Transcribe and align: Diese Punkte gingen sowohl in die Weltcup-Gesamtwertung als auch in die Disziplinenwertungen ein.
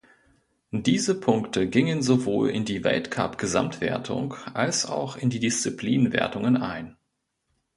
Diese 0.71 1.13
Punkte 1.19 1.69
gingen 1.69 2.01
sowohl 2.01 2.49
in 2.49 2.65
die 2.65 2.83
Weltcup-Gesamtwertung 2.83 4.33
als 4.51 4.87
auch 4.87 5.15
in 5.15 5.29
die 5.29 5.37
Disziplinenwertungen 5.39 6.57
ein. 6.57 6.97